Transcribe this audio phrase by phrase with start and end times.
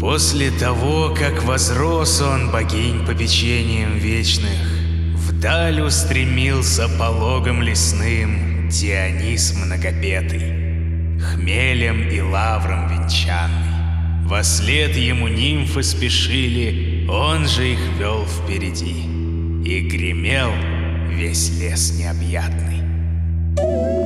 [0.00, 4.56] После того, как возрос он богинь попечением вечных,
[5.16, 14.24] Вдаль устремился пологом лесным Дионис многопетый, Хмелем и лавром венчанный.
[14.24, 19.02] Во след ему нимфы спешили, Он же их вел впереди,
[19.64, 20.52] И гремел
[21.10, 23.97] весь лес необъятный.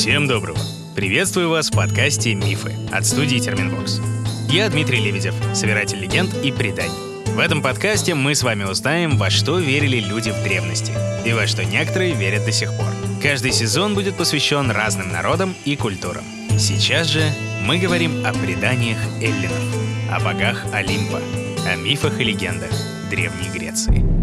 [0.00, 0.58] Всем доброго!
[0.96, 4.00] Приветствую вас в подкасте «Мифы» от студии Терминвокс.
[4.48, 6.96] Я Дмитрий Лебедев, собиратель легенд и преданий.
[7.26, 10.94] В этом подкасте мы с вами узнаем, во что верили люди в древности
[11.26, 12.86] и во что некоторые верят до сих пор.
[13.22, 16.24] Каждый сезон будет посвящен разным народам и культурам.
[16.58, 19.52] Сейчас же мы говорим о преданиях эллинов,
[20.10, 21.20] о богах Олимпа,
[21.66, 22.70] о мифах и легендах
[23.10, 24.19] Древней Греции.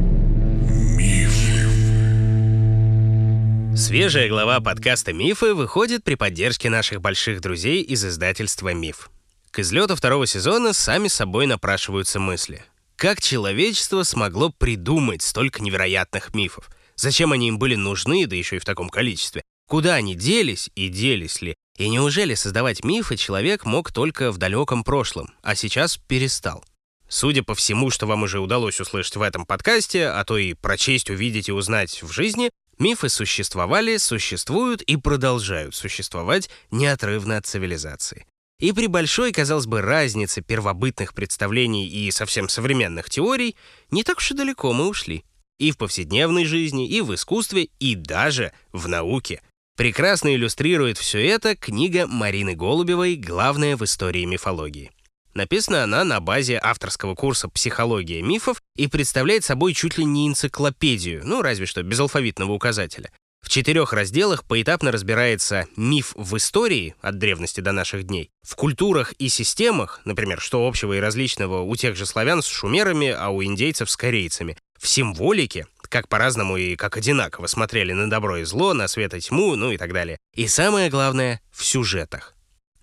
[3.77, 9.11] Свежая глава подкаста «Мифы» выходит при поддержке наших больших друзей из издательства «Миф».
[9.52, 12.66] К излету второго сезона сами собой напрашиваются мысли.
[12.95, 16.72] Как человечество смогло придумать столько невероятных мифов?
[16.95, 19.44] Зачем они им были нужны, да еще и в таком количестве?
[19.67, 21.53] Куда они делись и делись ли?
[21.78, 26.66] И неужели создавать мифы человек мог только в далеком прошлом, а сейчас перестал?
[27.08, 31.12] Судя по всему, что вам уже удалось услышать в этом подкасте, а то и прочесть,
[31.12, 38.25] увидеть и узнать в жизни, Мифы существовали, существуют и продолжают существовать неотрывно от цивилизации.
[38.59, 43.56] И при большой, казалось бы, разнице первобытных представлений и совсем современных теорий,
[43.92, 45.23] не так уж и далеко мы ушли.
[45.59, 49.41] И в повседневной жизни, и в искусстве, и даже в науке.
[49.75, 54.91] Прекрасно иллюстрирует все это книга Марины Голубевой «Главное в истории мифологии».
[55.38, 61.21] Написана она на базе авторского курса «Психология мифов» и представляет собой чуть ли не энциклопедию,
[61.23, 63.11] ну разве что без алфавитного указателя.
[63.45, 69.13] В четырех разделах поэтапно разбирается миф в истории от древности до наших дней, в культурах
[69.19, 73.44] и системах, например, что общего и различного у тех же славян с шумерами, а у
[73.44, 78.73] индейцев с корейцами, в символике, как по-разному и как одинаково смотрели на добро и зло,
[78.73, 80.17] на свет и тьму, ну и так далее.
[80.33, 82.33] И самое главное, в сюжетах.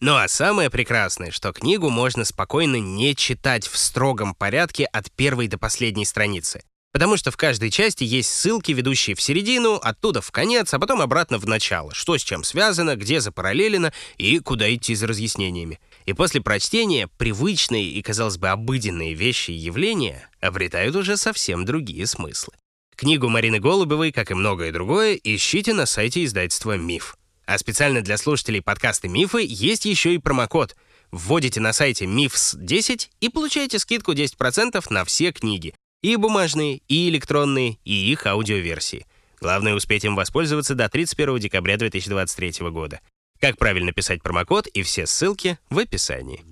[0.06, 5.48] Ну а самое прекрасное, что книгу можно спокойно не читать в строгом порядке от первой
[5.48, 6.62] до последней страницы.
[6.92, 11.00] Потому что в каждой части есть ссылки, ведущие в середину, оттуда в конец, а потом
[11.00, 15.80] обратно в начало, что с чем связано, где запараллелено и куда идти за разъяснениями.
[16.04, 22.06] И после прочтения привычные и, казалось бы, обыденные вещи и явления обретают уже совсем другие
[22.06, 22.52] смыслы.
[22.94, 27.16] Книгу Марины Голубевой, как и многое другое, ищите на сайте издательства «Миф».
[27.46, 30.76] А специально для слушателей подкаста «Мифы» есть еще и промокод.
[31.10, 35.74] Вводите на сайте MIFS10 и получаете скидку 10% на все книги.
[36.02, 39.06] И бумажные, и электронные, и их аудиоверсии.
[39.40, 43.00] Главное успеть им воспользоваться до 31 декабря 2023 года.
[43.40, 46.42] Как правильно писать промокод и все ссылки в описании.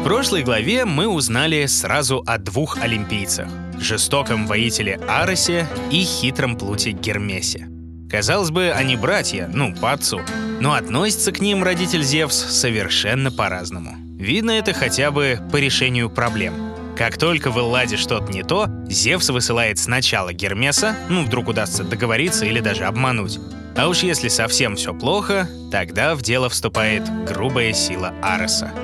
[0.00, 3.48] В прошлой главе мы узнали сразу о двух олимпийцах—
[3.80, 7.68] жестоком воителе Аросе и хитром плуте Гермесе.
[8.10, 10.20] Казалось бы, они братья, ну, по отцу,
[10.60, 13.96] но относится к ним родитель Зевс совершенно по-разному.
[14.18, 16.54] Видно это хотя бы по решению проблем.
[16.96, 22.44] Как только в Элладе что-то не то, Зевс высылает сначала Гермеса, ну, вдруг удастся договориться
[22.44, 23.38] или даже обмануть.
[23.76, 28.72] А уж если совсем все плохо, тогда в дело вступает грубая сила Ароса—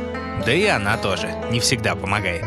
[0.46, 2.44] да и она тоже не всегда помогает.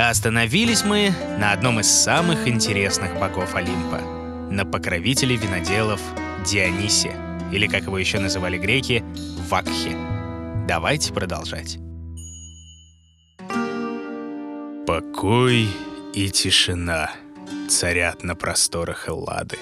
[0.00, 4.00] А остановились мы на одном из самых интересных богов Олимпа—
[4.50, 6.00] на покровителе виноделов
[6.46, 7.14] Дионисе,
[7.52, 9.04] или, как его еще называли греки,
[9.50, 9.94] Вакхе.
[10.66, 11.76] Давайте продолжать.
[14.86, 15.68] Покой
[16.14, 17.10] и тишина
[17.68, 19.58] царят на просторах Эллады.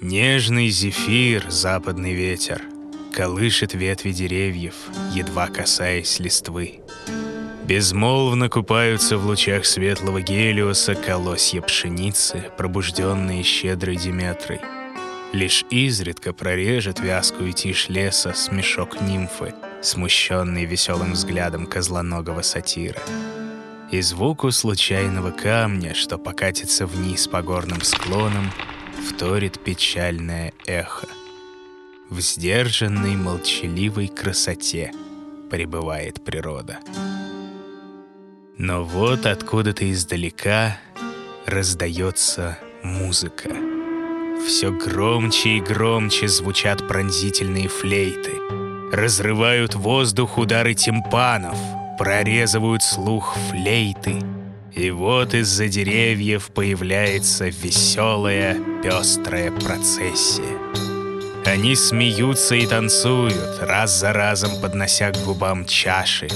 [0.00, 2.62] Нежный зефир, западный ветер—
[3.16, 4.74] колышет ветви деревьев,
[5.14, 6.80] едва касаясь листвы.
[7.66, 14.60] Безмолвно купаются в лучах светлого гелиоса колосья пшеницы, пробужденные щедрой Диметрой.
[15.32, 19.52] Лишь изредка прорежет вязкую тишь леса смешок нимфы,
[19.82, 23.00] смущенный веселым взглядом козлоногого сатира.
[23.90, 28.52] И звуку случайного камня, что покатится вниз по горным склонам,
[29.08, 31.08] вторит печальное эхо
[32.10, 34.92] в сдержанной молчаливой красоте
[35.50, 36.78] пребывает природа.
[38.58, 40.78] Но вот откуда-то издалека
[41.44, 43.50] раздается музыка.
[44.46, 48.32] Все громче и громче звучат пронзительные флейты.
[48.92, 51.58] Разрывают воздух удары тимпанов,
[51.98, 54.20] прорезывают слух флейты.
[54.74, 60.58] И вот из-за деревьев появляется веселая, пестрая процессия.
[61.44, 66.28] Они смеются и танцуют, раз за разом поднося к губам чаши,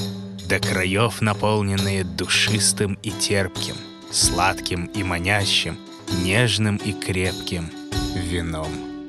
[0.50, 3.76] до краев наполненные душистым и терпким,
[4.10, 5.78] сладким и манящим,
[6.24, 7.70] нежным и крепким
[8.16, 9.06] вином.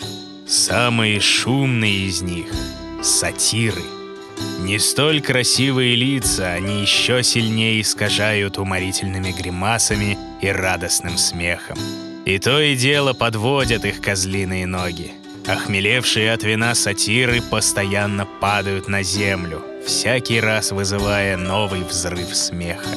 [0.47, 2.45] Самые шумные из них—
[3.03, 3.81] сатиры—
[4.59, 11.77] не столь красивые лица, они еще сильнее искажают уморительными гримасами и радостным смехом.
[12.25, 15.13] И то и дело подводят их козлиные ноги.
[15.47, 22.95] Охмелевшие от вина сатиры постоянно падают на землю, всякий раз вызывая новый взрыв смеха.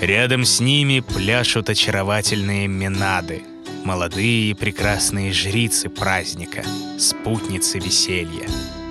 [0.00, 3.44] Рядом с ними пляшут очаровательные минады,
[3.84, 6.64] молодые и прекрасные жрицы праздника,
[6.98, 8.48] спутницы веселья.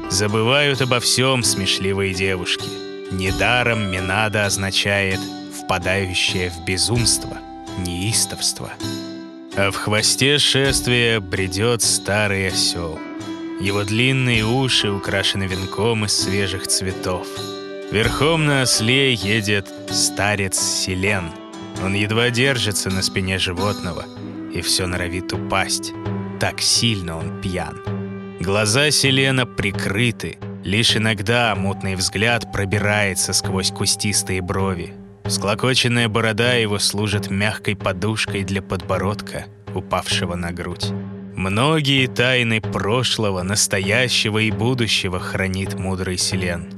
[0.10, 2.70] Забывают обо всем смешливые девушки.
[3.12, 5.20] Недаром Минада означает
[5.62, 7.38] «впадающее в безумство»,
[7.78, 8.72] «неистовство».
[9.58, 13.00] А в хвосте шествия бредет старый осел.
[13.62, 17.26] Его длинные уши украшены венком из свежих цветов.
[17.90, 21.32] Верхом на осле едет старец Селен.
[21.82, 24.04] Он едва держится на спине животного
[24.54, 25.94] и все норовит упасть.
[26.42, 27.82] Так сильно он пьян.
[28.42, 34.94] Глаза Селена прикрыты, лишь иногда мутный взгляд пробирается сквозь кустистые брови.
[35.28, 40.92] Склокоченная борода его служит мягкой подушкой для подбородка, упавшего на грудь.
[41.36, 46.70] Многие тайны прошлого, настоящего и будущего хранит мудрый Селен,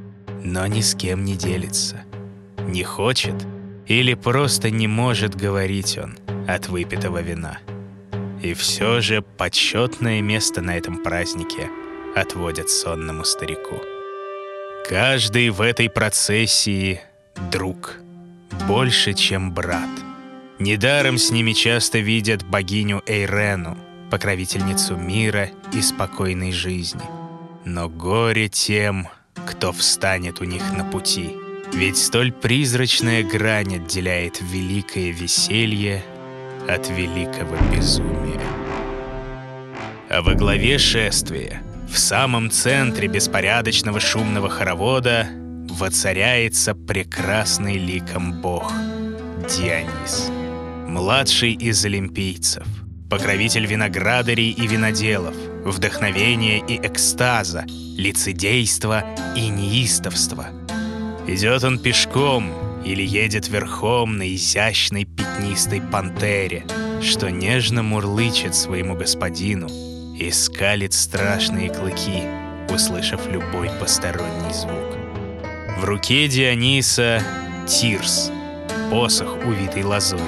[0.44, 2.04] но ни с кем не делится.
[2.68, 3.36] Не хочет
[3.86, 6.18] или просто не может говорить он
[6.48, 7.60] от выпитого вина.
[8.42, 11.70] И все же почетное место на этом празднике
[12.16, 13.82] отводят сонному старику.
[14.88, 17.02] Каждый в этой процессии
[17.52, 17.98] друг,
[18.68, 19.90] больше, чем брат.
[20.60, 23.78] Недаром с ними часто видят богиню Эйрену,
[24.12, 27.04] покровительницу мира и спокойной жизни.
[27.64, 29.08] Но горе тем,
[29.46, 31.32] кто встанет у них на пути.
[31.74, 36.04] Ведь столь призрачная грань отделяет великое веселье
[36.68, 38.42] от великого безумия.
[40.10, 45.28] А во главе шествия, в самом центре беспорядочного шумного хоровода,
[45.70, 48.72] воцаряется прекрасный ликом бог
[49.50, 50.30] Дионис,
[50.88, 52.66] младший из олимпийцев,
[53.10, 59.04] покровитель виноградарей и виноделов, вдохновения и экстаза, лицедейства
[59.36, 60.48] и неистовства.
[61.28, 66.66] Идет он пешком, или едет верхом на изящной пятнистой пантере,
[67.02, 69.68] что нежно мурлычет своему господину
[70.18, 72.24] и скалит страшные клыки,
[72.74, 74.97] услышав любой посторонний звук.
[75.78, 77.22] В руке Диониса
[77.68, 78.32] тирс,
[78.90, 80.20] посох, увитый лозой.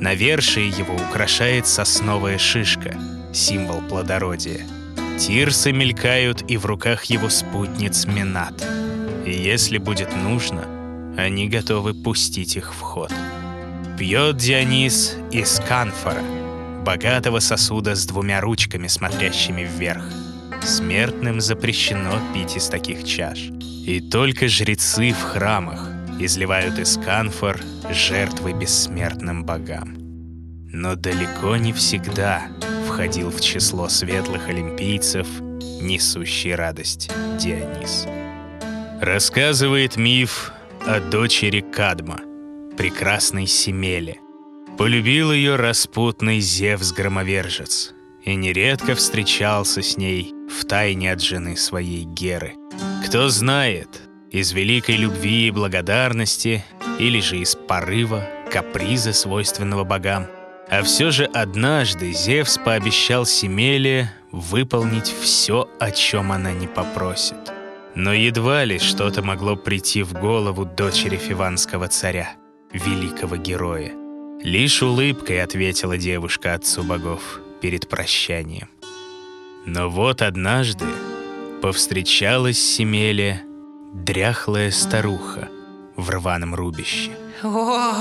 [0.00, 2.96] Навершие его украшает сосновая шишка,
[3.32, 4.66] символ плодородия.
[5.18, 8.66] Тирсы мелькают и в руках его спутниц Минат.
[9.24, 10.64] И если будет нужно—
[11.16, 13.12] они готовы пустить их в ход.
[13.98, 16.22] Пьет Дионис из канфора,
[16.84, 20.04] богатого сосуда с двумя ручками, смотрящими вверх.
[20.66, 23.38] Смертным запрещено пить из таких чаш.
[23.86, 29.94] И только жрецы в храмах изливают из канфор жертвы бессмертным богам.
[30.72, 32.48] Но далеко не всегда
[32.88, 35.28] входил в число светлых олимпийцев,
[35.80, 38.08] несущий радость Дионис.
[39.00, 40.52] Рассказывает миф
[40.84, 42.18] о дочери Кадма,
[42.76, 44.18] прекрасной Семеле.
[44.76, 47.92] Полюбил ее распутный Зевс-громовержец
[48.24, 52.54] и нередко встречался с ней в тайне от жены своей Геры.
[53.06, 53.88] Кто знает,
[54.30, 56.64] из великой любви и благодарности
[56.98, 60.26] или же из порыва, каприза, свойственного богам.
[60.68, 67.36] А все же однажды Зевс пообещал Семеле выполнить все, о чем она не попросит.
[67.94, 72.32] Но едва ли что-то могло прийти в голову дочери фиванского царя,
[72.72, 73.92] великого героя.
[74.42, 78.68] Лишь улыбкой ответила девушка отцу богов перед прощанием.
[79.66, 80.86] Но вот однажды
[81.60, 83.42] повстречалась Семеле
[83.92, 85.48] дряхлая старуха
[85.96, 87.10] в рваном рубище.
[87.42, 87.92] О,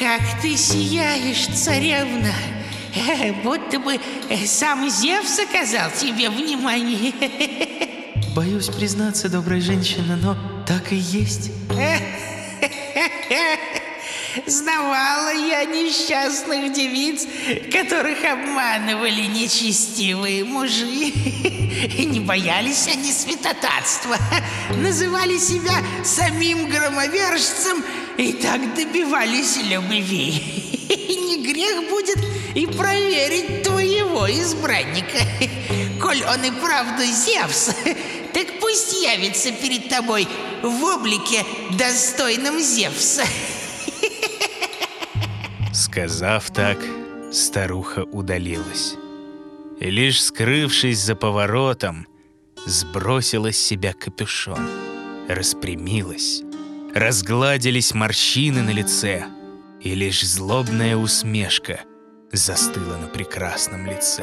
[0.00, 2.32] как ты сияешь, царевна!
[3.44, 4.00] Будто бы
[4.46, 7.12] сам Зевс оказал тебе внимание.
[8.34, 11.52] Боюсь признаться, добрая женщина, но так и есть.
[14.46, 17.26] Знавала я несчастных девиц,
[17.72, 21.12] которых обманывали нечестивые мужи.
[21.98, 24.16] Не боялись они святотатства,
[24.76, 25.74] называли себя
[26.04, 27.84] самим громовержцем
[28.16, 30.42] и так добивались любви.
[30.88, 32.18] Не грех будет
[32.54, 35.18] и проверить твоего избранника.
[36.00, 37.70] Коль он и правду Зевс,
[38.32, 40.28] так пусть явится перед тобой
[40.62, 43.24] в облике достойном Зевса.
[45.74, 46.78] Сказав так,
[47.32, 48.94] старуха удалилась.
[49.80, 52.06] И лишь скрывшись за поворотом,
[52.64, 54.68] сбросила с себя капюшон,
[55.28, 56.42] распрямилась,
[56.94, 59.24] разгладились морщины на лице,
[59.80, 61.80] и лишь злобная усмешка
[62.30, 64.22] застыла на прекрасном лице.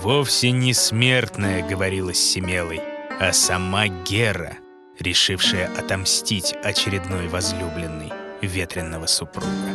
[0.00, 2.80] Вовсе не смертная, говорила Семелой,
[3.18, 4.58] а сама Гера,
[5.00, 9.71] решившая отомстить очередной возлюбленной ветренного супруга.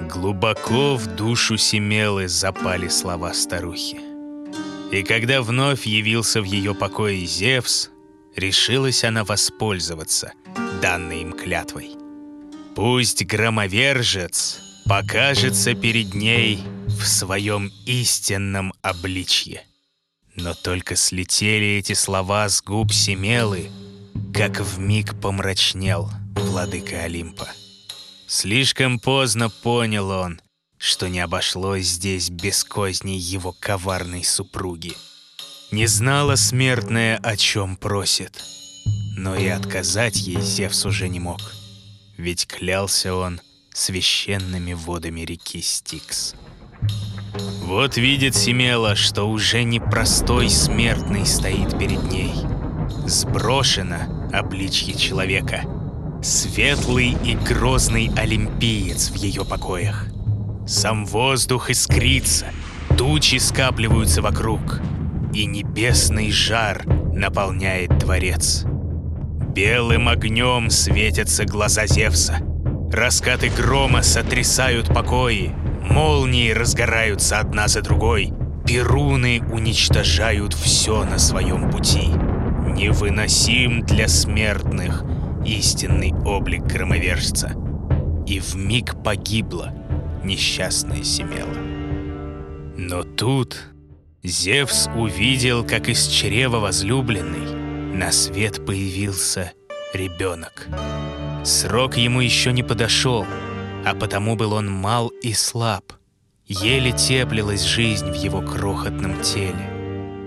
[0.00, 4.00] Глубоко в душу Семелы запали слова старухи.
[4.92, 7.90] И когда вновь явился в ее покое Зевс,
[8.36, 10.32] решилась она воспользоваться
[10.82, 11.96] данной им клятвой.
[12.74, 19.62] Пусть громовержец покажется перед ней в своем истинном обличье.
[20.34, 23.70] Но только слетели эти слова с губ Семелы,
[24.34, 27.48] как в миг помрачнел владыка Олимпа.
[28.26, 30.40] Слишком поздно понял он,
[30.78, 34.94] что не обошлось здесь без козней его коварной супруги.
[35.70, 38.42] Не знала смертная, о чем просит,
[39.16, 41.40] но и отказать ей Зевс уже не мог,
[42.16, 43.40] ведь клялся он
[43.72, 46.34] священными водами реки Стикс.
[47.62, 52.32] Вот видит Семела, что уже не простой смертный стоит перед ней.
[53.06, 55.64] Сброшено обличье человека.
[56.24, 60.06] Светлый и грозный олимпиец в ее покоях.
[60.66, 62.46] Сам воздух искрится,
[62.96, 64.80] тучи скапливаются вокруг,
[65.34, 68.64] и небесный жар наполняет дворец.
[69.54, 72.38] Белым огнем светятся глаза Зевса.
[72.90, 78.32] Раскаты грома сотрясают покои, Молнии разгораются одна за другой.
[78.66, 82.08] Перуны уничтожают все на своем пути.
[82.74, 85.04] Невыносим для смертных
[85.44, 87.52] истинный облик громовержца.
[88.26, 89.72] И в миг погибла
[90.22, 91.54] несчастная Семела.
[92.76, 93.60] Но тут
[94.22, 99.52] Зевс увидел, как из чрева возлюбленной на свет появился
[99.92, 100.66] ребенок.
[101.44, 103.26] Срок ему еще не подошел—
[103.84, 105.92] а потому был он мал и слаб.
[106.46, 109.70] Еле теплилась жизнь в его крохотном теле.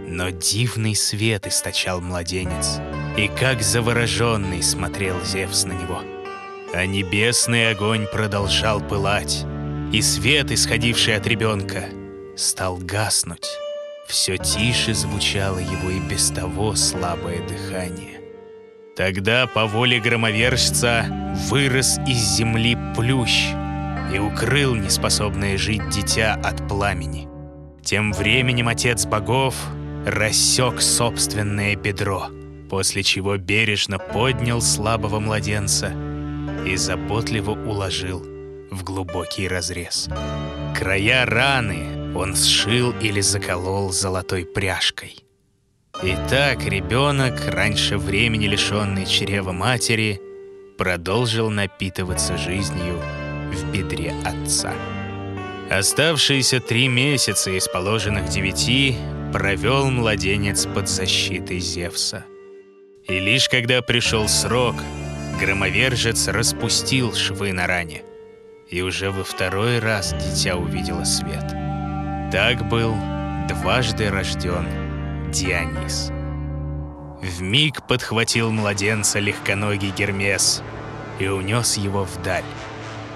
[0.07, 2.79] Но дивный свет источал младенец,
[3.17, 6.01] и как завороженный смотрел Зевс на него.
[6.73, 9.45] А небесный огонь продолжал пылать,
[9.91, 11.85] и свет, исходивший от ребенка,
[12.35, 13.47] стал гаснуть.
[14.07, 18.21] Все тише звучало его и без того слабое дыхание.
[18.95, 21.05] Тогда по воле громовержца
[21.49, 23.49] вырос из земли плющ
[24.13, 27.27] и укрыл неспособное жить дитя от пламени.
[27.83, 29.55] Тем временем отец богов
[30.05, 32.29] рассек собственное бедро,
[32.69, 35.93] после чего бережно поднял слабого младенца
[36.65, 38.19] и заботливо уложил
[38.71, 40.09] в глубокий разрез.
[40.77, 45.23] Края раны он сшил или заколол золотой пряжкой–
[46.03, 50.21] Итак, ребенок, раньше времени лишенный чрева матери,
[50.77, 53.01] продолжил напитываться жизнью
[53.51, 54.73] в бедре отца.
[55.71, 58.95] Оставшиеся три месяца из положенных девяти
[59.33, 62.25] провел младенец под защитой Зевса.
[63.07, 64.75] И лишь когда пришел срок,
[65.39, 68.03] громовержец распустил швы на ране.
[68.69, 71.45] И уже во второй раз дитя увидело свет.
[72.31, 72.93] Так был
[73.47, 74.67] дважды рожден
[75.31, 76.11] Дионис.
[77.21, 80.61] В миг подхватил младенца легконогий Гермес
[81.17, 82.43] и унес его вдаль,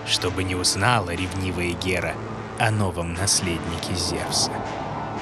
[0.08, 2.14] чтобы не узнала ревнивая Гера
[2.58, 4.52] о новом наследнике Зевса.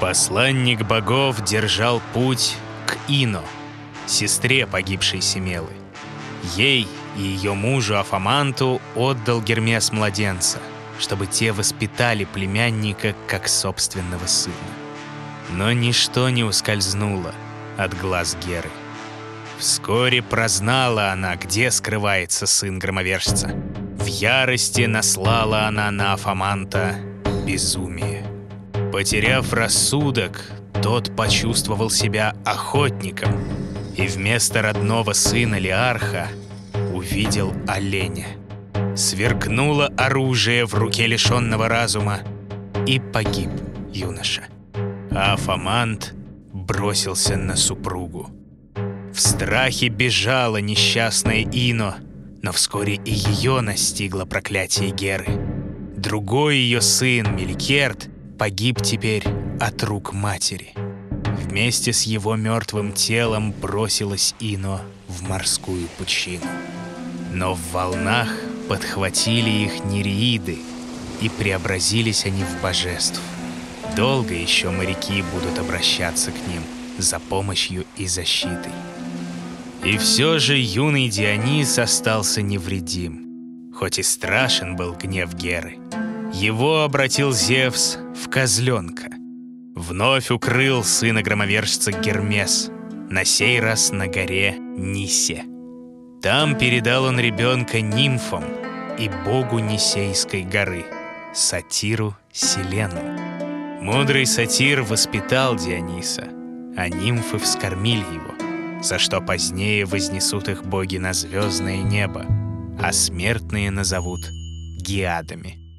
[0.00, 3.42] Посланник богов держал путь к Ино,
[4.06, 5.72] сестре погибшей Семелы.
[6.56, 10.58] Ей и ее мужу Афаманту отдал Гермес младенца,
[10.98, 14.54] чтобы те воспитали племянника как собственного сына.
[15.50, 17.34] Но ничто не ускользнуло
[17.76, 18.70] от глаз Геры.
[19.58, 23.48] Вскоре прознала она, где скрывается сын громовержца.
[23.98, 26.96] В ярости наслала она на Афаманта
[27.46, 28.24] безумие.
[28.92, 30.40] Потеряв рассудок,
[30.82, 33.69] тот почувствовал себя охотником
[34.00, 36.28] и вместо родного сына Лиарха
[36.94, 38.28] увидел оленя.
[38.96, 42.20] Сверкнуло оружие в руке лишенного разума,
[42.86, 43.50] и погиб
[43.92, 44.44] юноша.
[45.10, 46.14] А Афамант
[46.52, 48.30] бросился на супругу.
[49.12, 51.96] В страхе бежала несчастная Ино,
[52.42, 55.26] но вскоре и ее настигло проклятие Геры.
[55.96, 59.24] Другой ее сын, Меликерт, погиб теперь
[59.60, 60.72] от рук матери.
[61.50, 66.46] Вместе с его мертвым телом бросилась Ино в морскую пучину.
[67.32, 68.28] Но в волнах
[68.68, 70.60] подхватили их нереиды,
[71.20, 73.20] и преобразились они в божеств.
[73.96, 76.62] Долго еще моряки будут обращаться к ним
[76.98, 78.72] за помощью и защитой.
[79.82, 85.78] И все же юный Дионис остался невредим, хоть и страшен был гнев Геры.
[86.32, 89.19] Его обратил Зевс в козленка.
[89.74, 92.70] Вновь укрыл сына громовержца Гермес,
[93.08, 95.44] на сей раз на горе Нисе.
[96.22, 98.44] Там передал он ребенка нимфам
[98.98, 100.84] и богу Нисейской горы,
[101.32, 103.00] сатиру Селену.
[103.80, 106.28] Мудрый сатир воспитал Диониса,
[106.76, 112.26] а нимфы вскормили его, за что позднее вознесут их боги на звездное небо,
[112.82, 114.20] а смертные назовут
[114.78, 115.69] гиадами.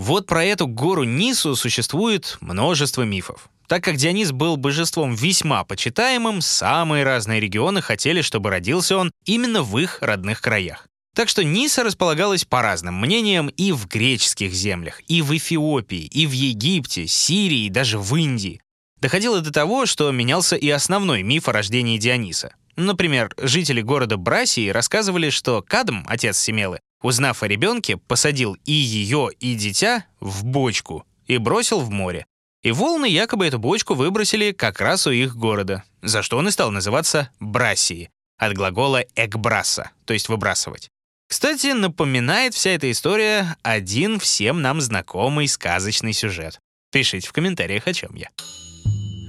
[0.00, 3.50] Вот про эту гору Нису существует множество мифов.
[3.68, 9.62] Так как Дионис был божеством весьма почитаемым, самые разные регионы хотели, чтобы родился он именно
[9.62, 10.86] в их родных краях.
[11.14, 16.26] Так что Ниса располагалась по разным мнениям и в греческих землях, и в Эфиопии, и
[16.26, 18.62] в Египте, Сирии, и даже в Индии.
[19.02, 22.54] Доходило до того, что менялся и основной миф о рождении Диониса.
[22.74, 29.30] Например, жители города Брасии рассказывали, что Кадм, отец Семелы, Узнав о ребенке, посадил и ее,
[29.40, 32.26] и дитя в бочку и бросил в море.
[32.62, 36.50] И волны якобы эту бочку выбросили как раз у их города, за что он и
[36.50, 40.90] стал называться Брасией, от глагола «экбраса», то есть «выбрасывать».
[41.26, 46.58] Кстати, напоминает вся эта история один всем нам знакомый сказочный сюжет.
[46.92, 48.28] Пишите в комментариях, о чем я.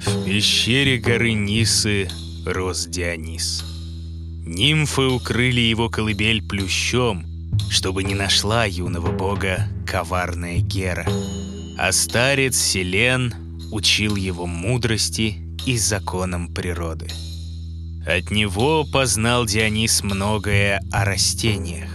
[0.03, 2.09] В пещере горы Нисы
[2.45, 3.63] рос Дионис.
[4.43, 7.30] Нимфы укрыли его колыбель плющом,
[7.69, 11.05] чтобы не нашла юного бога коварная Гера.
[11.77, 13.33] А старец Селен
[13.71, 17.07] учил его мудрости и законам природы.
[18.05, 21.91] От него познал Дионис многое о растениях,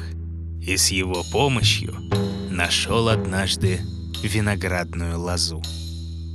[0.63, 1.95] и с его помощью
[2.51, 3.81] нашел однажды
[4.23, 5.63] виноградную лозу.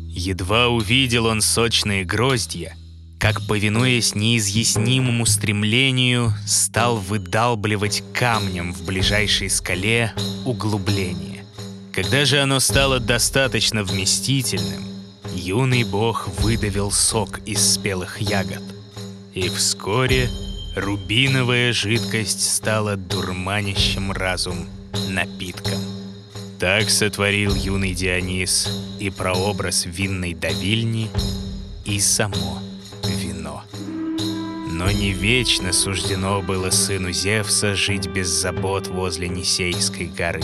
[0.09, 2.75] Едва увидел он сочные гроздья,
[3.21, 10.11] как, повинуясь неизъяснимому стремлению, стал выдалбливать камнем в ближайшей скале
[10.43, 11.45] углубление.
[11.93, 14.83] Когда же оно стало достаточно вместительным,
[15.35, 18.63] юный бог выдавил сок из спелых ягод.
[19.35, 20.27] И вскоре
[20.75, 24.67] рубиновая жидкость стала дурманящим разум
[25.09, 25.79] напитком.
[26.59, 28.67] Так сотворил юный Дионис
[28.99, 31.07] и прообраз винной давильни,
[31.85, 32.61] и само
[34.81, 40.41] но не вечно суждено было сыну Зевса жить без забот возле Нисейской горы.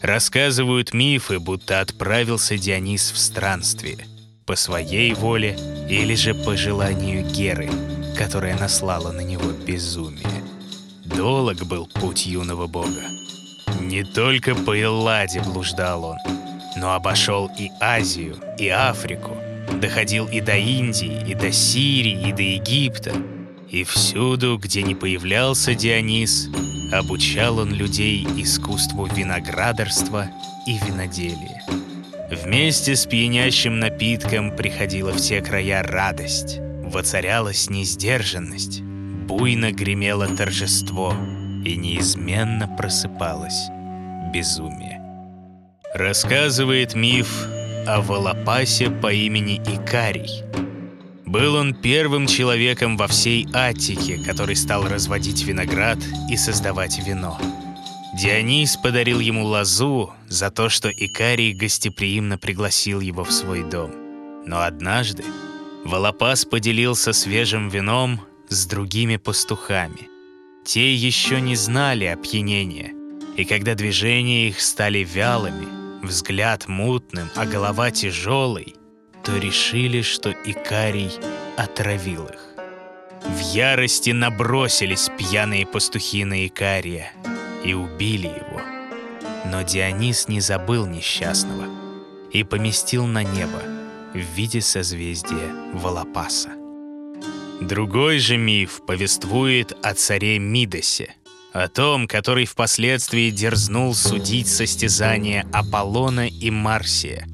[0.00, 4.06] Рассказывают мифы, будто отправился Дионис в странствие.
[4.46, 5.58] По своей воле
[5.90, 7.68] или же по желанию Геры,
[8.16, 10.42] которая наслала на него безумие.
[11.04, 13.04] Долог был путь юного бога.
[13.78, 16.16] Не только по Элладе блуждал он,
[16.78, 19.36] но обошел и Азию, и Африку,
[19.74, 23.12] доходил и до Индии, и до Сирии, и до Египта,
[23.76, 26.48] и всюду, где не появлялся Дионис,
[26.92, 30.30] обучал он людей искусству виноградарства
[30.66, 31.62] и виноделия.
[32.30, 41.14] Вместе с пьянящим напитком приходила в те края радость, воцарялась несдержанность, буйно гремело торжество
[41.64, 43.68] и неизменно просыпалось
[44.32, 45.02] безумие.
[45.92, 47.28] Рассказывает миф
[47.86, 50.42] о Волопасе по имени Икарий–
[51.26, 55.98] был он первым человеком во всей Аттике, который стал разводить виноград
[56.30, 57.38] и создавать вино.
[58.14, 63.90] Дионис подарил ему лозу за то, что Икарий гостеприимно пригласил его в свой дом.
[64.46, 65.24] Но однажды
[65.84, 70.08] Волопас поделился свежим вином с другими пастухами.
[70.64, 72.92] Те еще не знали опьянения,
[73.36, 75.66] и когда движения их стали вялыми,
[76.04, 78.76] взгляд мутным, а голова тяжелой—
[79.26, 81.10] то решили, что Икарий
[81.56, 82.40] отравил их.
[83.24, 87.10] В ярости набросились пьяные пастухи на Икария
[87.64, 88.60] и убили его.
[89.50, 91.66] Но Дионис не забыл несчастного
[92.32, 93.60] и поместил на небо
[94.14, 96.50] в виде созвездия Волопаса.
[97.60, 101.16] Другой же миф повествует о царе Мидосе,
[101.52, 107.26] о том, который впоследствии дерзнул судить состязания Аполлона и Марсия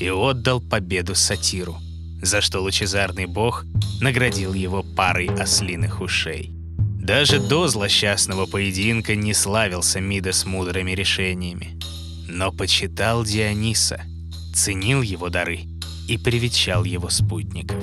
[0.00, 1.76] и отдал победу сатиру,
[2.22, 3.64] за что лучезарный бог
[4.00, 6.50] наградил его парой ослиных ушей.
[6.78, 11.78] Даже до злосчастного поединка не славился Мидас мудрыми решениями,
[12.28, 14.00] но почитал Диониса,
[14.54, 15.60] ценил его дары
[16.08, 17.82] и привечал его спутников.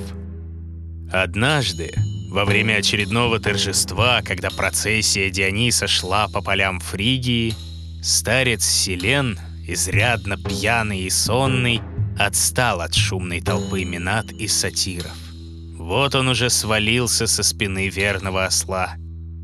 [1.12, 1.92] Однажды,
[2.30, 7.54] во время очередного торжества, когда процессия Диониса шла по полям Фригии,
[8.02, 11.80] старец Селен, изрядно пьяный и сонный,
[12.18, 15.16] отстал от шумной толпы Минат и сатиров.
[15.76, 18.96] Вот он уже свалился со спины верного осла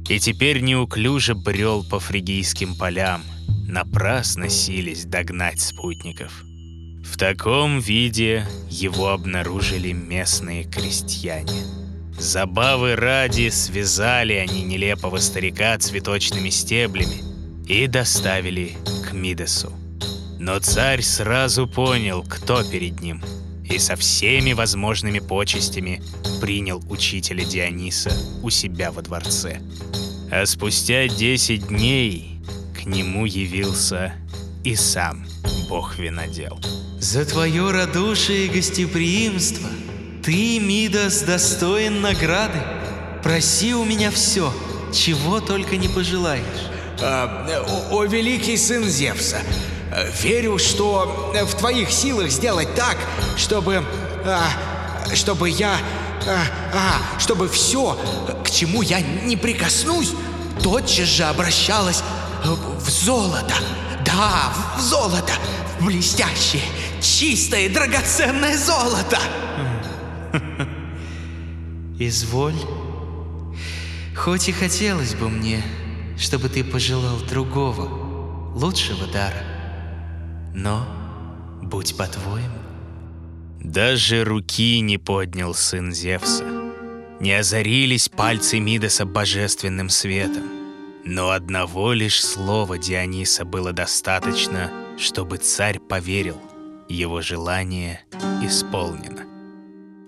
[0.08, 3.22] и теперь неуклюже брел по фригийским полям,
[3.66, 6.44] напрасно сились догнать спутников.
[7.04, 11.62] В таком виде его обнаружили местные крестьяне.
[12.18, 17.22] Забавы ради связали они нелепого старика цветочными стеблями
[17.66, 18.76] и доставили
[19.08, 19.72] к Мидесу.
[20.38, 23.22] Но царь сразу понял, кто перед ним,
[23.64, 26.02] и со всеми возможными почестями
[26.40, 29.60] принял учителя Диониса у себя во дворце.
[30.30, 32.40] А спустя 10 дней
[32.74, 34.14] к нему явился
[34.64, 35.26] и сам
[35.68, 36.58] бог-винодел.
[36.98, 39.68] За твое радушие и гостеприимство
[40.24, 42.58] ты, Мидас, достоин награды.
[43.22, 44.52] Проси у меня все,
[44.92, 46.44] чего только не пожелаешь.
[47.02, 47.46] А,
[47.90, 49.40] о, о, великий сын Зевса,
[50.22, 52.96] верю, что в твоих силах сделать так,
[53.36, 53.84] чтобы...
[54.24, 54.48] А,
[55.14, 55.76] чтобы я...
[56.26, 57.98] А, а, чтобы все,
[58.44, 60.12] к чему я не прикоснусь,
[60.62, 62.02] тотчас же обращалось
[62.44, 63.54] в золото.
[64.04, 65.32] Да, в золото.
[65.78, 66.62] В блестящее,
[67.00, 69.18] чистое, драгоценное золото.
[71.98, 72.54] Изволь.
[74.16, 75.62] Хоть и хотелось бы мне,
[76.16, 79.53] чтобы ты пожелал другого, лучшего дара.
[80.54, 80.86] Но
[81.62, 82.58] будь по-твоему.
[83.60, 86.44] Даже руки не поднял сын Зевса.
[87.20, 90.44] Не озарились пальцы Мидаса божественным светом.
[91.04, 96.40] Но одного лишь слова Диониса было достаточно, чтобы царь поверил,
[96.88, 98.00] его желание
[98.42, 99.24] исполнено.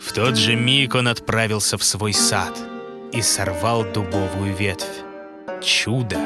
[0.01, 2.57] В тот же миг он отправился в свой сад
[3.13, 5.03] и сорвал дубовую ветвь.
[5.63, 6.19] Чудо!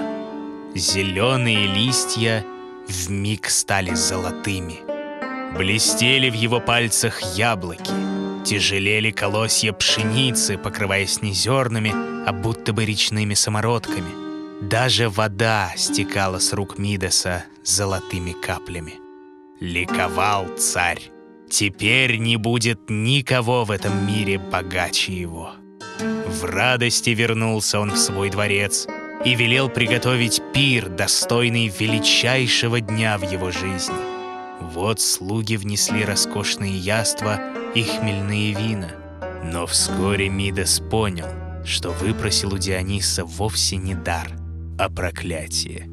[0.75, 2.45] Зеленые листья
[2.91, 4.81] в миг стали золотыми.
[5.57, 7.93] Блестели в его пальцах яблоки,
[8.45, 11.93] тяжелели колосья пшеницы, покрываясь не зернами,
[12.27, 14.69] а будто бы речными самородками.
[14.69, 18.95] Даже вода стекала с рук Мидаса золотыми каплями.
[19.61, 21.11] Ликовал царь.
[21.49, 25.53] Теперь не будет никого в этом мире богаче его.
[25.99, 28.87] В радости вернулся он в свой дворец
[29.25, 33.95] и велел приготовить пир, достойный величайшего дня в его жизни.
[34.61, 37.41] Вот слуги внесли роскошные яства
[37.75, 38.91] и хмельные вина.
[39.45, 41.29] Но вскоре Мидас понял,
[41.65, 44.33] что выпросил у Диониса вовсе не дар,
[44.79, 45.89] а проклятие.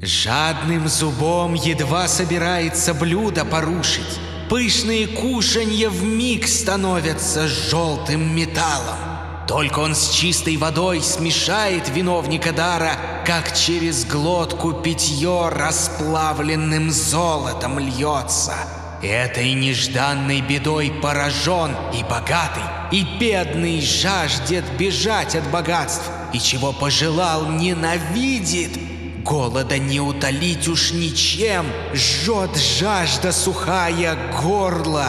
[0.00, 4.18] Жадным зубом едва собирается блюдо порушить.
[4.48, 9.11] Пышные кушанья в миг становятся желтым металлом.
[9.46, 12.92] Только он с чистой водой смешает виновника дара,
[13.26, 18.54] как через глотку питье расплавленным золотом льется.
[19.02, 27.46] Этой нежданной бедой поражен и богатый, и бедный жаждет бежать от богатств, и чего пожелал
[27.46, 28.78] ненавидит.
[29.24, 35.08] Голода не утолить уж ничем, жжет жажда сухая горло.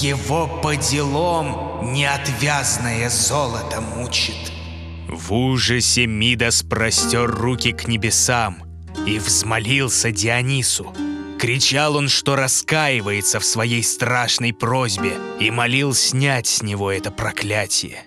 [0.00, 4.52] Его по делам неотвязное золото мучит.
[5.08, 8.58] В ужасе Мидас простер руки к небесам
[9.06, 10.92] и взмолился Дионису.
[11.38, 18.04] Кричал он, что раскаивается в своей страшной просьбе и молил снять с него это проклятие.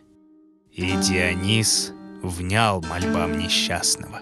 [0.72, 4.22] И Дионис внял мольбам несчастного.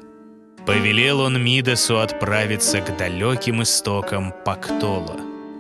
[0.66, 5.16] Повелел он Мидасу отправиться к далеким истокам Пактола.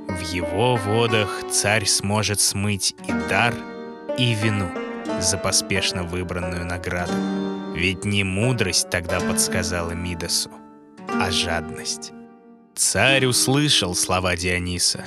[0.10, 3.54] В его водах царь сможет смыть и дар,
[4.17, 4.71] и вину
[5.21, 7.13] за поспешно выбранную награду.
[7.75, 10.49] Ведь не мудрость тогда подсказала Мидасу,
[11.08, 12.12] а жадность.
[12.75, 15.03] Царь услышал слова Диониса,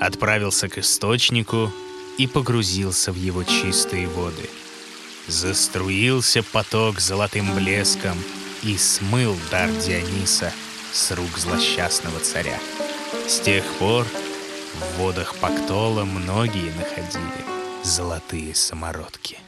[0.00, 1.70] отправился к источнику
[2.18, 4.48] и погрузился в его чистые воды.
[5.26, 8.16] Заструился поток золотым блеском
[8.62, 10.52] и смыл дар Диониса
[10.92, 12.58] с рук злосчастного царя.
[13.28, 17.55] С тех пор в водах Пактола многие находили
[17.86, 19.38] золотые самородки.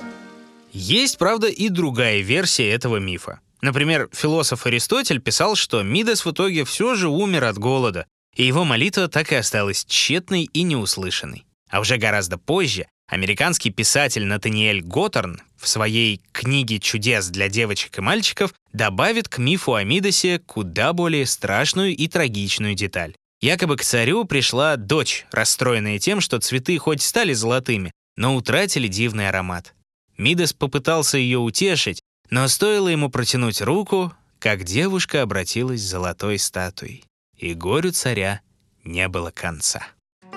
[0.73, 3.41] Есть, правда, и другая версия этого мифа.
[3.61, 8.65] Например, философ Аристотель писал, что Мидас в итоге все же умер от голода, и его
[8.65, 11.45] молитва так и осталась тщетной и неуслышанной.
[11.69, 18.01] А уже гораздо позже американский писатель Натаниэль Готтерн в своей «Книге чудес для девочек и
[18.01, 23.15] мальчиков» добавит к мифу о Мидасе куда более страшную и трагичную деталь.
[23.41, 29.29] Якобы к царю пришла дочь, расстроенная тем, что цветы хоть стали золотыми, но утратили дивный
[29.29, 29.75] аромат.
[30.19, 37.05] Мидас попытался ее утешить, но стоило ему протянуть руку, как девушка обратилась золотой статуей,
[37.37, 38.41] и горю царя
[38.83, 39.87] не было конца.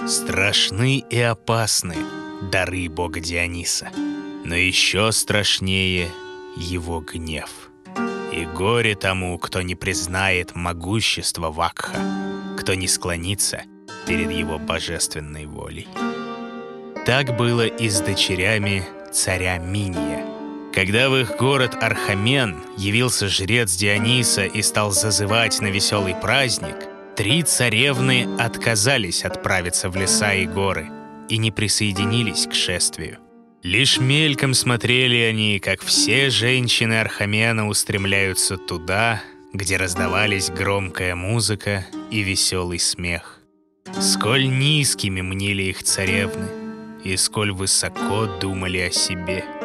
[0.07, 1.95] Страшны и опасны
[2.51, 3.89] дары бога Диониса,
[4.45, 6.11] но еще страшнее
[6.55, 7.49] его гнев.
[8.31, 11.99] И горе тому, кто не признает могущество Вакха,
[12.59, 13.63] кто не склонится
[14.05, 15.87] перед его божественной волей.
[17.05, 20.25] Так было и с дочерями царя Миния—
[20.73, 26.75] когда в их город Орхомен явился жрец Диониса и стал зазывать на веселый праздник,
[27.17, 30.89] три царевны отказались отправиться в леса и горы
[31.27, 33.17] и не присоединились к шествию.
[33.63, 42.21] Лишь мельком смотрели они, как все женщины Орхомена устремляются туда, где раздавались громкая музыка и
[42.21, 43.41] веселый смех.
[43.99, 46.60] Сколь низкими мнили их царевны,
[47.03, 49.45] и сколь высоко думали о себе—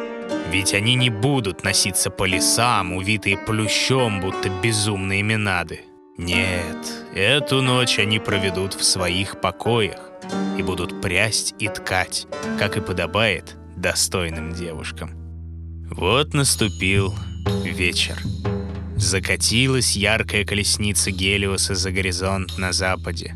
[0.51, 5.81] ведь они не будут носиться по лесам, увитые плющом, будто безумные минады.
[6.17, 6.77] Нет,
[7.13, 9.99] эту ночь они проведут в своих покоях
[10.57, 15.11] и будут прясть и ткать, как и подобает достойным девушкам.
[15.91, 17.13] Вот наступил
[17.63, 18.17] вечер.
[18.95, 23.35] Закатилась яркая колесница Гелиоса за горизонт на западе,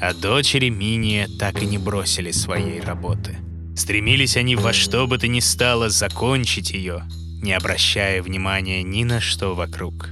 [0.00, 3.38] а дочери Миния так и не бросили своей работы—
[3.78, 7.04] Стремились они во что бы то ни стало закончить ее,
[7.40, 10.10] не обращая внимания ни на что вокруг.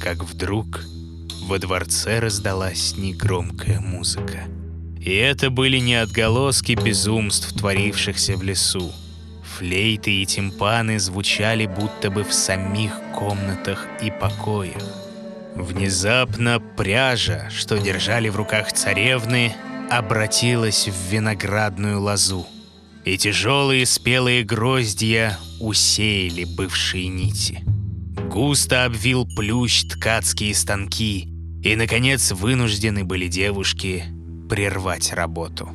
[0.00, 0.82] Как вдруг
[1.44, 4.48] во дворце раздалась негромкая музыка.
[5.00, 8.90] И это были не отголоски безумств, творившихся в лесу.
[9.44, 14.82] Флейты и тимпаны звучали будто бы в самих комнатах и покоях.
[15.54, 19.54] Внезапно пряжа, что держали в руках царевны,
[19.90, 22.46] обратилась в виноградную лозу
[23.04, 27.64] и тяжелые спелые гроздья усеяли бывшие нити.
[28.28, 31.28] Густо обвил плющ ткацкие станки,
[31.62, 34.04] и, наконец, вынуждены были девушки
[34.50, 35.70] прервать работу.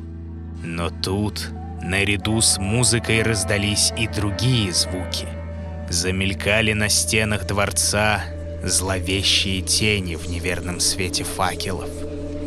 [0.62, 1.50] Но тут,
[1.82, 5.26] наряду с музыкой, раздались и другие звуки.
[5.90, 8.24] Замелькали на стенах дворца
[8.66, 11.90] зловещие тени в неверном свете факелов,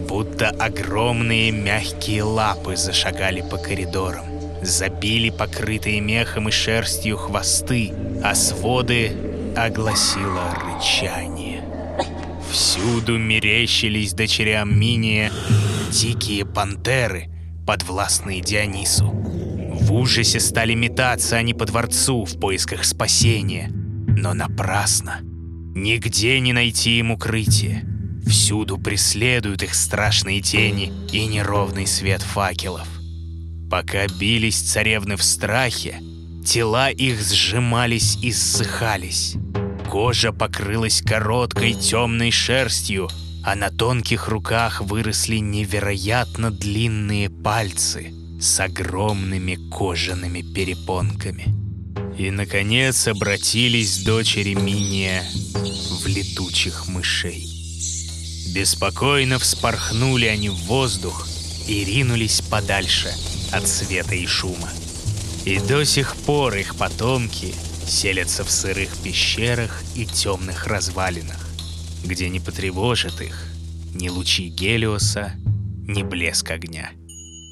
[0.08, 9.12] будто огромные мягкие лапы зашагали по коридорам забили покрытые мехом и шерстью хвосты, а своды
[9.56, 11.63] огласило рычание.
[12.51, 15.32] Всюду мерещились дочерям Миния
[15.91, 17.30] дикие пантеры,
[17.65, 19.08] подвластные Дионису.
[19.08, 25.21] В ужасе стали метаться они по дворцу в поисках спасения, но напрасно.
[25.78, 27.86] Нигде не найти им укрытие.
[28.26, 32.88] Всюду преследуют их страшные тени и неровный свет факелов.
[33.70, 36.00] Пока бились царевны в страхе,
[36.44, 39.36] тела их сжимались и ссыхались.
[39.88, 43.08] Кожа покрылась короткой темной шерстью,
[43.46, 51.66] а на тонких руках выросли невероятно длинные пальцы с огромными кожаными перепонками.
[52.17, 55.23] И, наконец, обратились дочери Миния
[56.01, 57.47] в летучих мышей.
[58.53, 61.27] Беспокойно вспорхнули они в воздух
[61.67, 63.13] и ринулись подальше—
[63.51, 64.69] от света и шума.
[65.45, 67.53] И до сих пор их потомки
[67.86, 71.47] селятся в сырых пещерах и темных развалинах,
[72.03, 73.47] где не потревожат их
[73.93, 75.34] ни лучи Гелиоса,
[75.88, 76.91] ни блеск огня.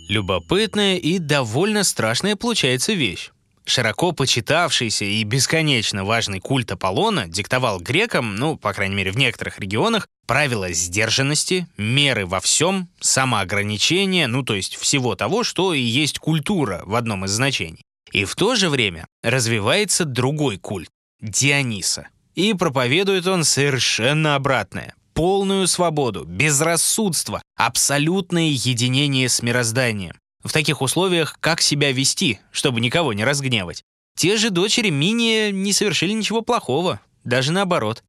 [0.10, 3.32] Любопытная и довольно страшная получается вещь.
[3.66, 9.60] Широко почитавшийся и бесконечно важный культ Аполлона диктовал грекам, ну, по крайней мере, в некоторых
[9.60, 16.20] регионах, правила сдержанности, меры во всем, самоограничения, ну, то есть всего того, что и есть
[16.20, 17.82] культура в одном из значений.
[18.12, 20.90] И в то же время развивается другой культ—
[21.22, 22.08] Диониса.
[22.36, 30.14] И проповедует он совершенно обратное— полную свободу, безрассудство, абсолютное единение с мирозданием.
[30.46, 33.84] В таких условиях как себя вести, чтобы никого не разгневать?
[34.16, 38.04] Те же дочери Миния не совершили ничего плохого, даже наоборот.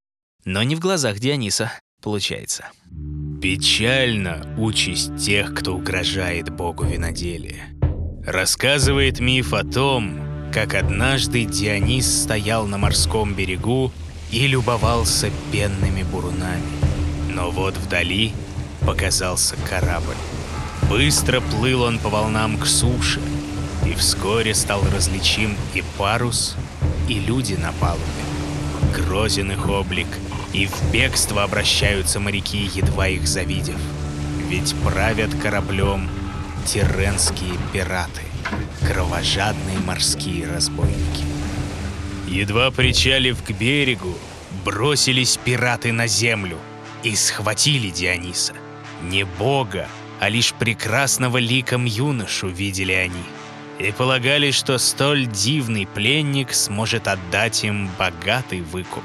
[0.44, 1.72] Но не в глазах Диониса,
[2.02, 2.66] получается.
[3.40, 7.70] Печально участь тех, кто угрожает богу виноделия.
[8.26, 10.20] Рассказывает миф о том,
[10.52, 13.92] как однажды Дионис стоял на морском берегу
[14.30, 16.62] и любовался пенными бурунами.
[17.30, 18.32] Но вот вдали
[18.82, 20.16] показался корабль.
[20.88, 23.20] Быстро плыл он по волнам к суше,
[23.84, 26.56] и вскоре стал различим и парус,
[27.08, 28.04] и люди на палубе.
[28.94, 30.06] Грозен их облик,
[30.52, 33.78] и в бегство обращаются моряки, едва их завидев.
[34.48, 36.08] Ведь правят кораблем
[36.64, 38.22] тиренские пираты,
[38.86, 41.24] кровожадные морские разбойники.
[42.28, 44.14] Едва причалив к берегу,
[44.64, 46.58] бросились пираты на землю
[47.02, 48.52] и схватили Диониса.
[49.02, 49.88] Не бога,
[50.20, 53.24] а лишь прекрасного ликом юношу видели они.
[53.78, 59.04] И полагали, что столь дивный пленник сможет отдать им богатый выкуп.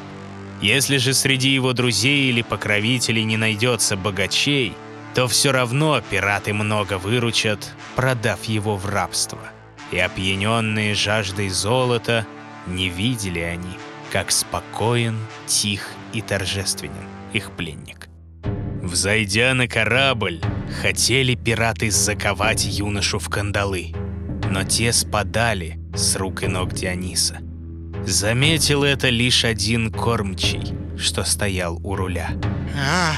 [0.61, 4.73] Если же среди его друзей или покровителей не найдется богачей,
[5.13, 9.39] то все равно пираты много выручат, продав его в рабство.
[9.91, 12.25] И опьяненные жаждой золота–
[12.67, 13.77] не видели они,
[14.11, 18.07] как спокоен, тих и торжественен их пленник.
[18.81, 23.93] Взойдя на корабль, хотели пираты заковать юношу в кандалы,
[24.49, 27.39] но те спадали с рук и ног Диониса.
[28.05, 32.31] Заметил это лишь один кормчий, что стоял у руля.
[32.75, 33.15] А,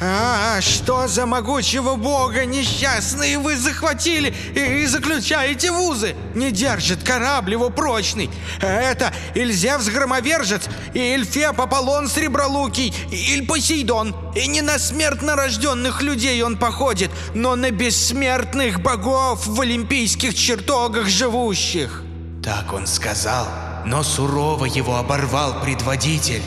[0.00, 6.16] а, что за могучего бога несчастные вы захватили и, и заключаете в узы?
[6.34, 8.28] Не держит корабль его прочный.
[8.60, 10.62] Это Ильзевс Громовержец,
[10.94, 14.16] и Эльфеп Аполлон Сребролукий, Иль Посейдон.
[14.34, 21.06] И не на смертно рожденных людей он походит, но на бессмертных богов в олимпийских чертогах
[21.06, 22.02] живущих.
[22.42, 23.46] Так он сказал,
[23.86, 26.42] но сурово его оборвал предводитель.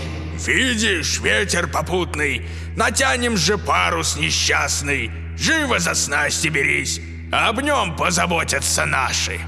[0.46, 5.12] Видишь, ветер попутный, натянем же парус несчастный.
[5.38, 9.40] Живо за снасти берись, об нем позаботятся наши.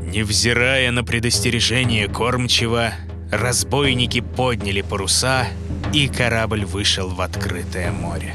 [0.00, 2.92] Невзирая на предостережение кормчего,
[3.30, 5.46] разбойники подняли паруса,
[5.92, 8.34] и корабль вышел в открытое море.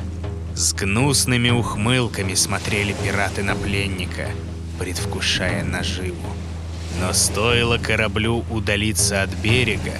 [0.55, 4.29] С гнусными ухмылками смотрели пираты на пленника,
[4.79, 6.33] предвкушая наживу.
[6.99, 9.93] Но стоило кораблю удалиться от берега,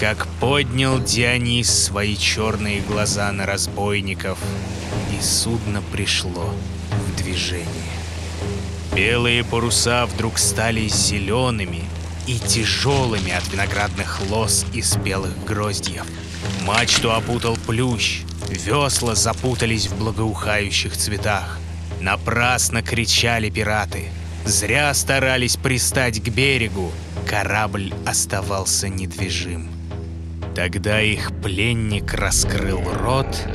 [0.00, 4.38] как поднял Дионис свои черные глаза на разбойников,
[5.12, 6.54] и судно пришло
[6.90, 7.66] в движение.
[8.96, 11.84] Белые паруса вдруг стали зелеными
[12.26, 16.06] и тяжелыми от виноградных лоз и спелых гроздьев.
[16.62, 21.58] Мачту опутал плющ, весла запутались в благоухающих цветах.
[22.00, 24.08] Напрасно кричали пираты.
[24.46, 26.90] Зря старались пристать к берегу.
[27.26, 29.79] Корабль оставался недвижим.
[30.54, 33.46] Тогда их пленник раскрыл рот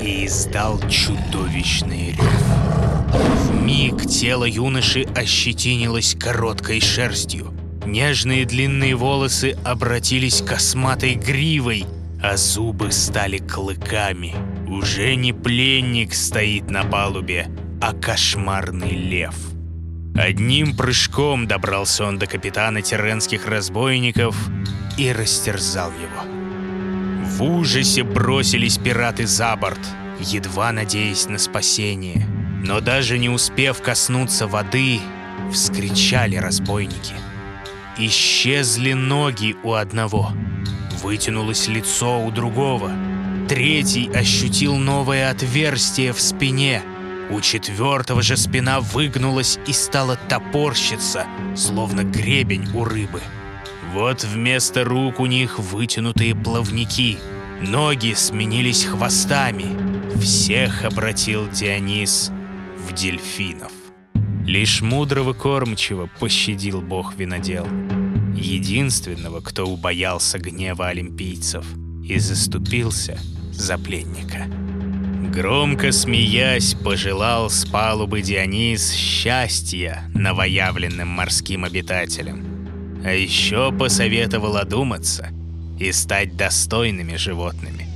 [0.00, 2.42] и издал чудовищный рев.
[3.12, 7.52] В миг тело юноши ощетинилось короткой шерстью.
[7.84, 11.84] Нежные длинные волосы обратились косматой гривой,
[12.22, 14.34] а зубы стали клыками.
[14.68, 17.48] Уже не пленник стоит на палубе,
[17.80, 19.34] а кошмарный лев.
[20.14, 24.36] Одним прыжком добрался он до капитана теренских разбойников
[24.98, 26.40] и растерзал его.
[27.24, 29.80] В ужасе бросились пираты за борт,
[30.20, 32.26] едва надеясь на спасение.
[32.62, 35.00] Но даже не успев коснуться воды,
[35.50, 37.14] вскричали разбойники.
[37.96, 40.32] Исчезли ноги у одного,
[41.02, 42.92] вытянулось лицо у другого.
[43.48, 46.82] Третий ощутил новое отверстие в спине.
[47.30, 53.20] У четвертого же спина выгнулась и стала топорщиться, словно гребень у рыбы.
[53.92, 57.18] Вот вместо рук у них вытянутые плавники.
[57.60, 59.66] Ноги сменились хвостами.
[60.18, 62.32] Всех обратил Дионис
[62.76, 63.72] в дельфинов.
[64.44, 67.66] Лишь мудрого кормчего пощадил бог винодел.
[68.34, 71.64] Единственного, кто убоялся гнева олимпийцев
[72.02, 73.18] и заступился
[73.52, 74.46] за пленника.
[75.32, 83.00] Громко смеясь, пожелал с палубы Дионис счастья новоявленным морским обитателям.
[83.04, 85.28] А еще посоветовал одуматься
[85.78, 87.86] и стать достойными животными.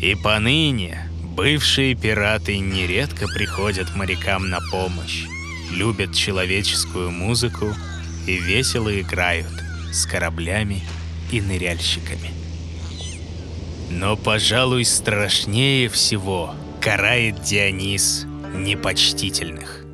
[0.00, 5.24] И поныне бывшие пираты нередко приходят морякам на помощь,
[5.72, 7.74] любят человеческую музыку
[8.28, 9.52] и весело играют
[9.92, 10.80] с кораблями
[11.32, 12.30] и ныряльщиками.
[13.90, 16.54] Но, пожалуй, страшнее всего
[16.84, 19.86] карает Дионис непочтительных.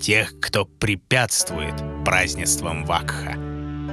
[0.00, 3.36] Тех, кто препятствует празднествам Вакха.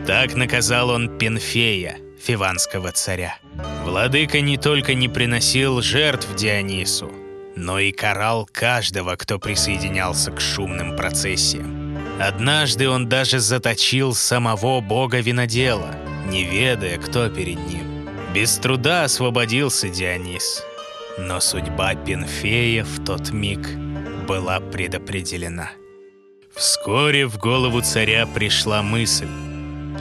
[0.08, 3.36] Так наказал он Пенфея, фиванского царя.
[3.84, 7.12] Владыка не только не приносил жертв Дионису,
[7.58, 11.98] но и карал каждого, кто присоединялся к шумным процессиям.
[12.18, 15.94] Однажды он даже заточил самого бога винодела,
[16.30, 18.08] не ведая, кто перед ним.
[18.34, 20.64] Без труда освободился Дионис,
[21.18, 23.68] но судьба Пенфея в тот миг
[24.28, 25.72] была предопределена.
[26.56, 29.28] Вскоре в голову царя пришла мысль,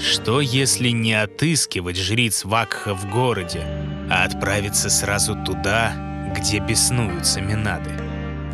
[0.01, 3.63] что если не отыскивать жриц Вакха в городе,
[4.11, 5.93] а отправиться сразу туда,
[6.37, 7.91] где беснуются Минады?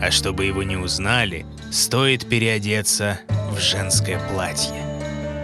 [0.00, 4.74] А чтобы его не узнали, стоит переодеться в женское платье.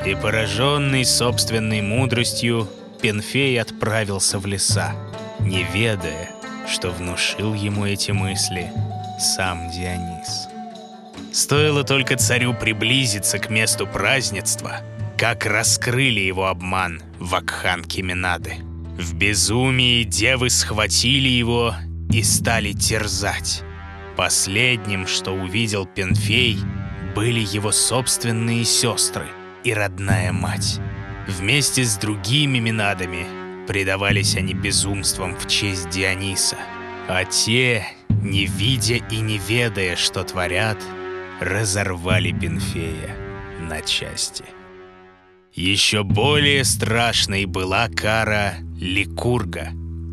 [0.05, 2.69] И пораженный собственной мудростью,
[3.01, 4.93] Пенфей отправился в леса,
[5.39, 6.31] не ведая,
[6.69, 8.71] что внушил ему эти мысли
[9.19, 10.49] сам Дионис.
[11.33, 14.81] Стоило только царю приблизиться к месту празднества,
[15.17, 18.55] как раскрыли его обман вакханки Минады.
[18.99, 21.75] В безумии девы схватили его
[22.13, 23.63] и стали терзать.
[24.17, 26.59] Последним, что увидел Пенфей,
[27.15, 29.27] были его собственные сестры
[29.65, 30.81] и родная мать.
[31.27, 33.27] Вместе с другими Минадами
[33.69, 36.57] предавались они безумствам в честь Диониса.
[37.07, 40.79] А те, не видя и не ведая, что творят,
[41.39, 43.15] разорвали Пенфея
[43.61, 44.45] на части.
[45.53, 49.69] Еще более страшной была кара Ликурга,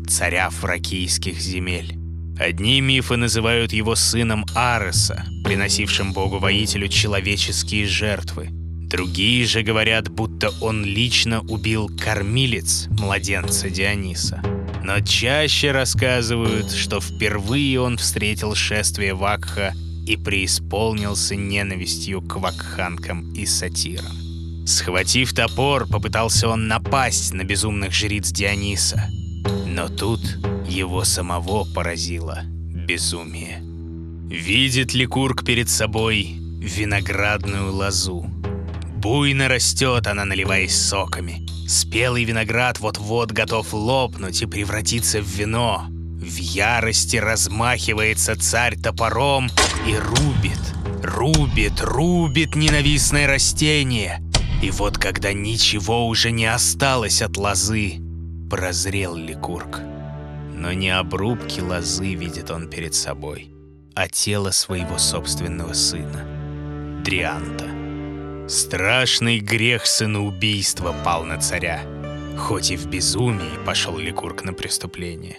[0.06, 1.96] царя фракийских земель.
[2.38, 8.50] Одни мифы называют его сыном Ареса, приносившим богу-воителю человеческие жертвы.
[8.88, 14.40] Другие же говорят, будто он лично убил кормилец младенца Диониса.
[14.84, 19.74] Но чаще рассказывают, что впервые он встретил шествие Вакха
[20.06, 24.16] и преисполнился ненавистью к вакханкам и сатирам.
[24.64, 29.10] Схватив топор, попытался он напасть на безумных жриц Диониса.
[29.66, 30.20] Но тут
[30.68, 33.62] его самого поразило безумие.
[34.28, 38.30] Видит ли Курк перед собой виноградную лозу?
[38.96, 41.46] Буйно растет она, наливаясь соками.
[41.68, 45.86] Спелый виноград вот-вот готов лопнуть и превратиться в вино.
[45.88, 49.50] В ярости размахивается царь топором
[49.86, 50.60] и рубит,
[51.02, 54.22] рубит, рубит ненавистное растение.
[54.62, 58.00] И вот когда ничего уже не осталось от лозы,
[58.50, 59.80] прозрел Ликург.
[60.54, 63.50] Но не обрубки лозы видит он перед собой,
[63.94, 66.24] а тело своего собственного сына,
[67.04, 67.65] Дрианта.
[68.48, 71.82] Страшный грех сыноубийства пал на царя,
[72.38, 75.38] хоть и в безумии пошел Ликург на преступление.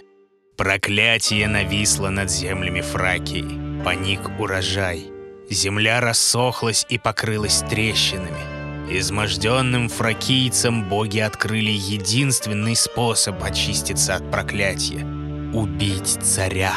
[0.56, 5.06] Проклятие нависло над землями Фракии, паник урожай.
[5.50, 8.58] Земля рассохлась и покрылась трещинами–
[8.90, 15.04] Изможденным фракийцам боги открыли единственный способ очиститься от проклятия—
[15.52, 16.72] убить царя.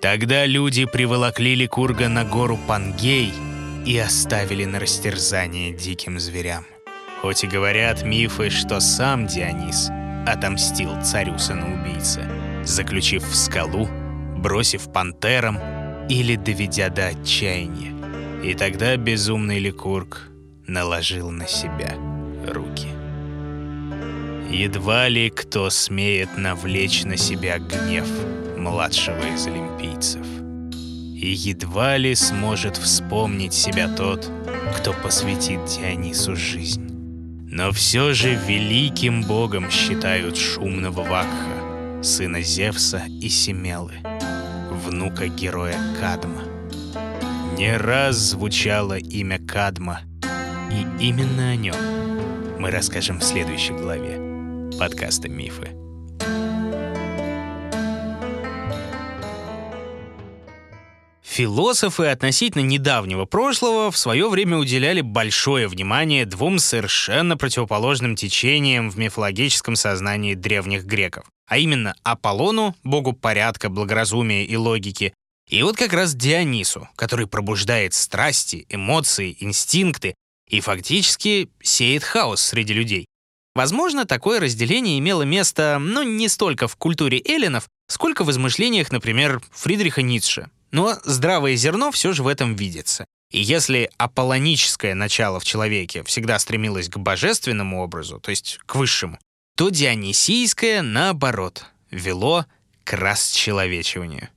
[0.00, 3.32] Тогда люди приволокли Ликурга на гору Пангей
[3.86, 6.64] и оставили на растерзание диким зверям.
[7.20, 9.90] Хоть и говорят мифы, что сам Дионис
[10.26, 12.28] отомстил царю сыноубийце,
[12.64, 13.88] заключив в скалу,
[14.36, 15.58] бросив пантерам
[16.08, 17.94] или доведя до отчаяния.
[18.42, 20.28] И тогда безумный Ликург
[20.66, 21.94] наложил на себя
[22.46, 22.88] руки.
[24.50, 28.08] Едва ли кто смеет навлечь на себя гнев
[28.56, 30.43] младшего из олимпийцев.
[31.24, 34.30] И едва ли сможет вспомнить себя тот,
[34.76, 36.86] кто посвятит Дионису жизнь.
[37.50, 43.94] Но все же великим богом считают шумного Вакха, сына Зевса и Семелы,
[44.70, 46.42] внука героя Кадма.
[47.56, 50.00] Не раз звучало имя Кадма—
[50.70, 51.76] и именно о нем
[52.58, 54.18] мы расскажем в следующей главе
[54.78, 55.83] подкаста «Мифы».
[61.34, 68.96] Философы относительно недавнего прошлого в свое время уделяли большое внимание двум совершенно противоположным течениям в
[68.96, 75.12] мифологическом сознании древних греков, а именно Аполлону, богу порядка, благоразумия и логики,
[75.50, 80.14] и вот как раз Дионису, который пробуждает страсти, эмоции, инстинкты
[80.48, 83.06] и фактически сеет хаос среди людей.
[83.56, 88.92] Возможно, такое разделение имело место, но ну, не столько в культуре эллинов, сколько в измышлениях,
[88.92, 90.48] например, Фридриха Ницше.
[90.74, 93.04] Но здравое зерно все же в этом видится.
[93.30, 99.20] И если аполлоническое начало в человеке всегда стремилось к божественному образу, то есть к высшему,
[99.56, 102.46] то дионисийское, наоборот, вело
[102.82, 104.30] к расчеловечиванию.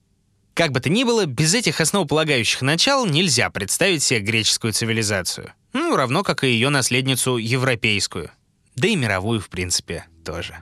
[0.53, 5.53] Как бы то ни было, без этих основополагающих начал нельзя представить себе греческую цивилизацию.
[5.73, 8.29] Ну, равно как и ее наследницу европейскую.
[8.75, 10.55] Да и мировую, в принципе, тоже.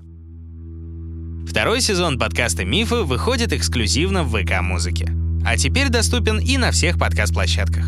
[1.50, 5.25] Второй сезон подкаста «Мифы» выходит эксклюзивно в ВК-музыке.
[5.46, 7.86] А теперь доступен и на всех подкаст-площадках.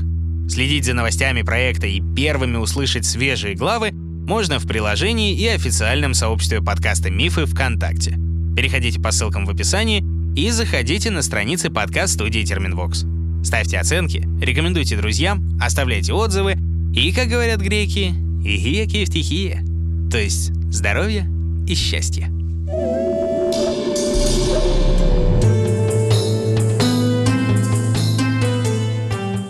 [0.48, 6.62] Следить за новостями проекта и первыми услышать свежие главы можно в приложении и официальном сообществе
[6.62, 8.18] подкаста «Мифы» ВКонтакте.
[8.56, 10.04] Переходите по ссылкам в описании
[10.36, 13.06] и заходите на страницы подкаст-студии Терминвокс.
[13.44, 16.58] Ставьте оценки, рекомендуйте друзьям, оставляйте отзывы
[16.94, 19.64] и, как говорят греки, игия киевтихия,
[20.12, 21.28] то есть здоровья
[21.68, 22.30] и счастья.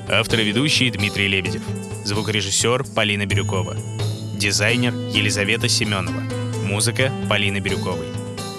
[0.09, 1.61] Автор и ведущий Дмитрий Лебедев.
[2.05, 3.75] Звукорежиссер Полина Бирюкова.
[4.37, 6.23] Дизайнер Елизавета Семенова.
[6.63, 8.07] Музыка Полины Бирюковой.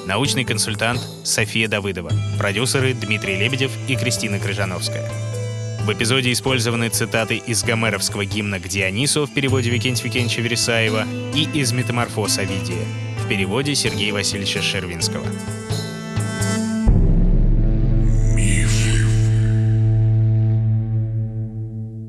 [0.07, 2.13] Научный консультант София Давыдова.
[2.39, 5.11] Продюсеры Дмитрий Лебедев и Кристина Крыжановская.
[5.85, 11.49] В эпизоде использованы цитаты из гомеровского гимна к Дионису в переводе Викентия Викентьевича Вересаева и
[11.59, 12.85] из «Метаморфоз Овидия»
[13.25, 15.25] в переводе Сергея Васильевича Шервинского.